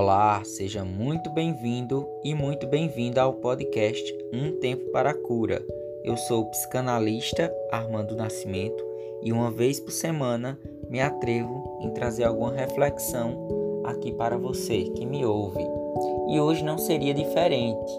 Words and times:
Olá, 0.00 0.44
seja 0.44 0.84
muito 0.84 1.28
bem-vindo 1.28 2.06
e 2.22 2.32
muito 2.32 2.68
bem-vinda 2.68 3.20
ao 3.22 3.32
podcast 3.32 4.16
Um 4.32 4.52
Tempo 4.60 4.92
para 4.92 5.10
a 5.10 5.14
Cura. 5.14 5.60
Eu 6.04 6.16
sou 6.16 6.42
o 6.42 6.50
psicanalista 6.52 7.52
Armando 7.72 8.14
Nascimento 8.14 8.80
e 9.24 9.32
uma 9.32 9.50
vez 9.50 9.80
por 9.80 9.90
semana 9.90 10.56
me 10.88 11.00
atrevo 11.00 11.80
em 11.82 11.90
trazer 11.90 12.22
alguma 12.22 12.52
reflexão 12.52 13.82
aqui 13.86 14.12
para 14.12 14.38
você 14.38 14.84
que 14.84 15.04
me 15.04 15.26
ouve. 15.26 15.66
E 16.28 16.38
hoje 16.38 16.62
não 16.62 16.78
seria 16.78 17.12
diferente. 17.12 17.92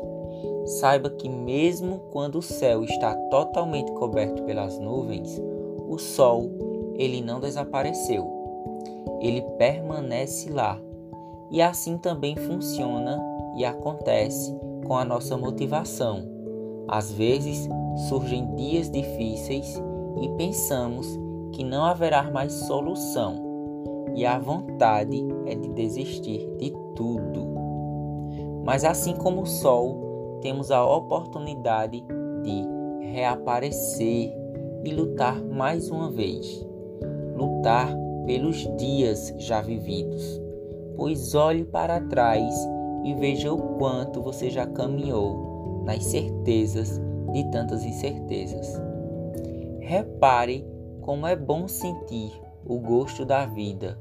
Saiba 0.80 1.10
que 1.10 1.28
mesmo 1.28 2.00
quando 2.14 2.36
o 2.38 2.42
céu 2.42 2.82
está 2.86 3.14
totalmente 3.30 3.92
coberto 3.92 4.42
pelas 4.44 4.80
nuvens, 4.80 5.38
o 5.86 5.98
sol 5.98 6.50
ele 6.96 7.20
não 7.20 7.42
desapareceu. 7.42 8.26
Ele 9.22 9.42
permanece 9.58 10.50
lá 10.50 10.80
e 11.52 11.62
assim 11.62 11.98
também 11.98 12.36
funciona 12.36 13.20
e 13.56 13.66
acontece 13.66 14.56
com 14.86 14.96
a 14.96 15.04
nossa 15.04 15.38
motivação. 15.38 16.24
Às 16.88 17.12
vezes 17.12 17.68
surgem 18.08 18.56
dias 18.56 18.90
difíceis 18.90 19.82
e 20.22 20.30
pensamos 20.38 21.08
que 21.54 21.64
não 21.64 21.84
haverá 21.84 22.24
mais 22.32 22.54
solução, 22.54 23.48
e 24.16 24.26
a 24.26 24.38
vontade 24.40 25.26
é 25.46 25.56
de 25.56 25.70
desistir 25.70 26.48
de 26.58 26.72
tudo. 26.96 27.48
Mas 28.64 28.84
assim 28.84 29.14
como 29.16 29.42
o 29.42 29.46
sol, 29.46 30.40
temos 30.42 30.72
a 30.72 30.86
oportunidade 30.86 32.04
de 32.44 33.08
reaparecer 33.12 34.34
e 34.84 34.94
lutar 34.94 35.42
mais 35.44 35.90
uma 35.90 36.10
vez. 36.10 36.66
Lutar 37.36 37.90
pelos 38.26 38.58
dias 38.78 39.34
já 39.38 39.62
vividos 39.62 40.49
pois 41.00 41.34
olhe 41.34 41.64
para 41.64 42.02
trás 42.02 42.54
e 43.06 43.16
veja 43.16 43.54
o 43.54 43.78
quanto 43.78 44.22
você 44.22 44.50
já 44.50 44.68
caminhou 44.68 45.82
nas 45.86 46.04
certezas 46.04 47.00
de 47.32 47.50
tantas 47.52 47.86
incertezas. 47.86 48.80
Repare 49.80 50.68
como 51.02 51.26
é 51.26 51.38
bom 51.38 51.70
sentir 51.70 52.40
o 52.66 52.78
gosto 52.80 53.26
da 53.26 53.46
vida, 53.46 53.98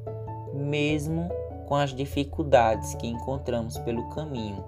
mesmo 0.53 1.29
com 1.67 1.77
as 1.77 1.95
dificuldades 1.95 2.97
que 2.97 3.07
encontramos 3.07 3.79
pelo 3.79 4.09
caminho, 4.09 4.65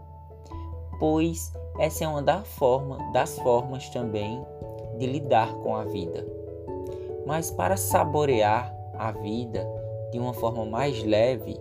pois 1.01 1.53
essa 1.81 2.05
é 2.05 2.09
uma 2.09 2.23
da 2.23 2.45
forma, 2.45 3.13
das 3.13 3.39
formas 3.41 3.89
também 3.89 4.41
de 4.99 5.07
lidar 5.07 5.53
com 5.57 5.75
a 5.75 5.85
vida. 5.85 6.25
Mas 7.27 7.51
para 7.51 7.77
saborear 7.77 8.73
a 8.97 9.11
vida 9.11 9.67
de 10.13 10.19
uma 10.19 10.33
forma 10.33 10.65
mais 10.65 11.03
leve, 11.03 11.59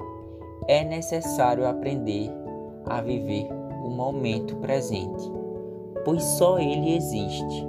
é 0.69 0.83
necessário 0.83 1.67
aprender 1.67 2.31
a 2.85 3.01
viver 3.01 3.49
o 3.83 3.89
momento 3.89 4.55
presente, 4.57 5.31
pois 6.05 6.23
só 6.23 6.59
ele 6.59 6.95
existe. 6.95 7.67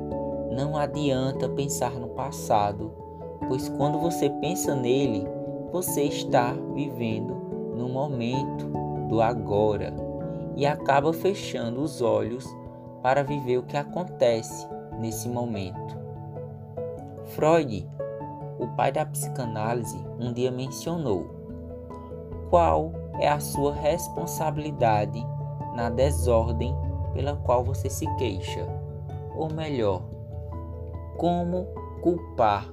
Não 0.53 0.77
adianta 0.77 1.49
pensar 1.49 1.93
no 1.93 2.09
passado, 2.09 2.93
pois 3.49 3.71
quando 3.71 3.99
você 3.99 4.29
pensa 4.29 4.75
nele, 4.75 5.27
você 5.73 6.03
está 6.03 6.53
vivendo 6.75 7.35
no 7.75 7.89
momento 7.89 8.67
do 9.09 9.23
agora 9.23 9.95
e 10.55 10.67
acaba 10.67 11.11
fechando 11.11 11.81
os 11.81 12.03
olhos 12.03 12.47
para 13.03 13.23
viver 13.23 13.57
o 13.57 13.63
que 13.63 13.79
acontece 13.79 14.69
nesse 14.99 15.27
momento. 15.27 15.99
Freud, 17.29 17.89
o 18.59 18.67
pai 18.77 18.93
da 18.93 19.07
psicanálise, 19.07 19.99
um 20.21 20.35
dia 20.35 20.51
mencionou 20.51 21.41
qual 22.51 22.93
é 23.21 23.29
a 23.29 23.39
sua 23.39 23.73
responsabilidade 23.75 25.25
na 25.75 25.91
desordem 25.91 26.75
pela 27.13 27.37
qual 27.37 27.63
você 27.63 27.89
se 27.89 28.07
queixa? 28.17 28.67
Ou 29.37 29.53
melhor, 29.53 30.03
como 31.17 31.67
culpar 32.03 32.69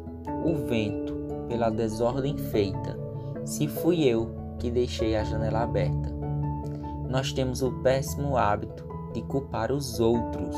o 0.45 0.65
vento 0.65 1.13
pela 1.47 1.69
desordem 1.69 2.37
feita 2.37 2.97
se 3.45 3.67
fui 3.67 4.03
eu 4.03 4.29
que 4.57 4.71
deixei 4.71 5.15
a 5.15 5.23
janela 5.23 5.63
aberta? 5.63 6.15
Nós 7.09 7.31
temos 7.31 7.61
o 7.61 7.71
péssimo 7.81 8.37
hábito 8.37 8.85
de 9.13 9.21
culpar 9.23 9.71
os 9.71 9.99
outros 9.99 10.55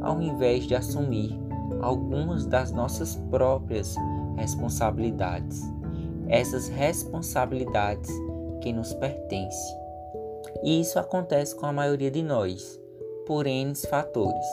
ao 0.00 0.20
invés 0.22 0.64
de 0.64 0.74
assumir 0.74 1.38
algumas 1.80 2.46
das 2.46 2.72
nossas 2.72 3.16
próprias 3.30 3.96
responsabilidades. 4.36 5.62
Essas 6.28 6.68
responsabilidades 6.68 8.10
que 8.60 8.72
nos 8.72 8.92
pertence. 8.94 9.76
E 10.62 10.80
isso 10.80 10.98
acontece 10.98 11.54
com 11.54 11.66
a 11.66 11.72
maioria 11.72 12.10
de 12.10 12.22
nós, 12.22 12.80
por 13.26 13.46
N 13.46 13.74
fatores, 13.74 14.46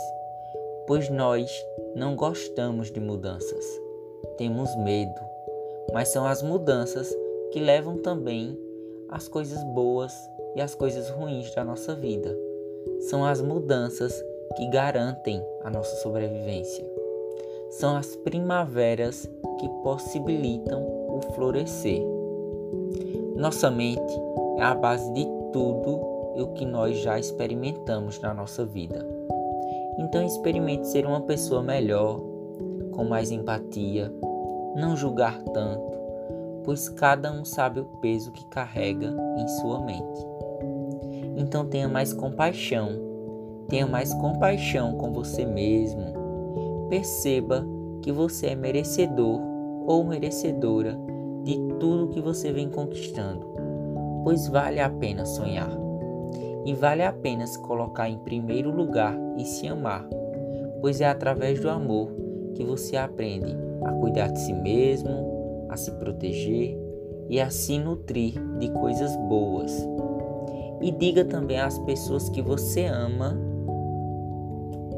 pois 0.85 1.09
nós 1.09 1.49
não 1.95 2.15
gostamos 2.15 2.91
de 2.91 2.99
mudanças, 2.99 3.65
temos 4.37 4.75
medo, 4.77 5.21
mas 5.93 6.09
são 6.09 6.25
as 6.25 6.43
mudanças 6.43 7.15
que 7.51 7.59
levam 7.59 7.97
também 7.97 8.59
as 9.09 9.27
coisas 9.27 9.63
boas 9.73 10.13
e 10.55 10.61
as 10.61 10.75
coisas 10.75 11.09
ruins 11.09 11.53
da 11.55 11.63
nossa 11.63 11.95
vida. 11.95 12.37
São 13.09 13.25
as 13.25 13.41
mudanças 13.41 14.13
que 14.55 14.67
garantem 14.67 15.41
a 15.63 15.69
nossa 15.69 15.95
sobrevivência. 15.97 16.85
São 17.69 17.95
as 17.95 18.15
primaveras 18.15 19.29
que 19.59 19.69
possibilitam 19.83 20.83
o 20.83 21.21
florescer. 21.33 22.14
Nossa 23.35 23.69
mente 23.69 24.21
é 24.57 24.63
a 24.63 24.73
base 24.73 25.11
de 25.11 25.25
tudo 25.51 25.99
o 26.37 26.53
que 26.53 26.65
nós 26.65 26.97
já 26.99 27.19
experimentamos 27.19 28.17
na 28.21 28.33
nossa 28.33 28.65
vida. 28.65 29.05
Então 29.97 30.25
experimente 30.25 30.87
ser 30.87 31.05
uma 31.05 31.19
pessoa 31.19 31.61
melhor, 31.61 32.21
com 32.93 33.03
mais 33.03 33.31
empatia, 33.31 34.09
não 34.77 34.95
julgar 34.95 35.37
tanto, 35.43 35.97
pois 36.63 36.87
cada 36.87 37.29
um 37.29 37.43
sabe 37.43 37.81
o 37.81 37.85
peso 37.99 38.31
que 38.31 38.45
carrega 38.45 39.13
em 39.37 39.47
sua 39.59 39.81
mente. 39.81 40.25
Então 41.35 41.65
tenha 41.65 41.89
mais 41.89 42.13
compaixão, 42.13 42.87
tenha 43.67 43.85
mais 43.85 44.13
compaixão 44.13 44.97
com 44.97 45.11
você 45.11 45.45
mesmo. 45.45 46.87
Perceba 46.89 47.65
que 48.01 48.13
você 48.13 48.47
é 48.47 48.55
merecedor 48.55 49.41
ou 49.85 50.05
merecedora 50.05 50.97
de 51.45 51.55
tudo 51.79 52.09
que 52.09 52.19
você 52.19 52.51
vem 52.51 52.67
conquistando, 52.67 53.45
pois 54.23 54.47
vale 54.47 54.79
a 54.79 54.89
pena 54.89 55.25
sonhar. 55.27 55.69
E 56.65 56.73
vale 56.73 57.03
a 57.03 57.13
pena 57.13 57.45
se 57.45 57.59
colocar 57.59 58.09
em 58.09 58.17
primeiro 58.17 58.71
lugar 58.71 59.15
e 59.37 59.45
se 59.45 59.67
amar, 59.67 60.09
pois 60.81 60.99
é 60.99 61.05
através 61.05 61.59
do 61.59 61.69
amor 61.69 62.11
que 62.55 62.63
você 62.63 62.97
aprende 62.97 63.55
a 63.83 63.91
cuidar 63.91 64.29
de 64.29 64.39
si 64.39 64.53
mesmo, 64.53 65.67
a 65.69 65.77
se 65.77 65.91
proteger 65.91 66.75
e 67.29 67.39
a 67.39 67.51
se 67.51 67.77
nutrir 67.77 68.33
de 68.57 68.71
coisas 68.71 69.15
boas. 69.27 69.71
E 70.81 70.91
diga 70.91 71.23
também 71.23 71.59
às 71.59 71.77
pessoas 71.79 72.27
que 72.29 72.41
você 72.41 72.85
ama 72.85 73.37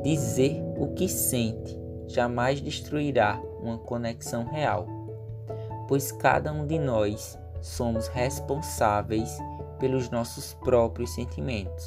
dizer 0.02 0.64
o 0.80 0.88
que 0.94 1.10
sente 1.10 1.78
jamais 2.08 2.62
destruirá 2.62 3.42
uma 3.62 3.78
conexão 3.78 4.46
real 4.46 4.97
pois 5.88 6.12
cada 6.12 6.52
um 6.52 6.66
de 6.66 6.78
nós 6.78 7.38
somos 7.62 8.08
responsáveis 8.08 9.38
pelos 9.80 10.10
nossos 10.10 10.54
próprios 10.56 11.14
sentimentos. 11.14 11.86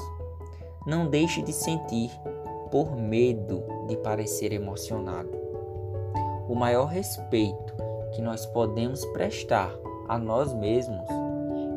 Não 0.87 1.09
deixe 1.09 1.43
de 1.43 1.53
sentir 1.53 2.11
por 2.71 2.97
medo 2.97 3.63
de 3.87 3.97
parecer 3.97 4.53
emocionado. 4.53 5.31
O 6.49 6.55
maior 6.55 6.87
respeito 6.87 7.75
que 8.13 8.23
nós 8.23 8.47
podemos 8.47 9.05
prestar 9.07 9.73
a 10.09 10.19
nós 10.19 10.53
mesmos 10.55 11.07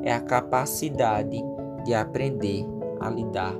é 0.04 0.14
a 0.14 0.22
capacidade 0.22 1.44
de 1.84 1.94
aprender 1.94 2.66
a 3.00 3.10
lidar 3.10 3.54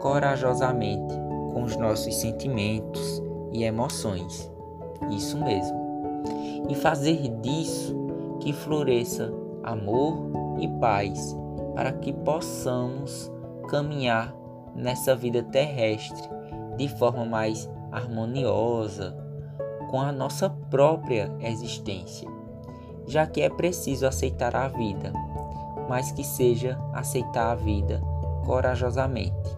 corajosamente 0.00 1.14
com 1.52 1.62
os 1.62 1.76
nossos 1.76 2.14
sentimentos 2.14 3.22
e 3.52 3.64
emoções. 3.64 4.50
Isso 5.10 5.38
mesmo 5.38 5.86
e 6.68 6.74
fazer 6.74 7.28
disso 7.40 7.94
que 8.46 8.52
floresça 8.52 9.34
amor 9.64 10.30
e 10.60 10.68
paz, 10.78 11.36
para 11.74 11.90
que 11.90 12.12
possamos 12.12 13.28
caminhar 13.68 14.32
nessa 14.72 15.16
vida 15.16 15.42
terrestre 15.42 16.30
de 16.76 16.88
forma 16.88 17.24
mais 17.24 17.68
harmoniosa 17.90 19.16
com 19.90 20.00
a 20.00 20.12
nossa 20.12 20.48
própria 20.48 21.28
existência, 21.40 22.28
já 23.04 23.26
que 23.26 23.42
é 23.42 23.50
preciso 23.50 24.06
aceitar 24.06 24.54
a 24.54 24.68
vida, 24.68 25.12
mas 25.88 26.12
que 26.12 26.22
seja 26.22 26.78
aceitar 26.92 27.50
a 27.50 27.56
vida 27.56 28.00
corajosamente. 28.44 29.56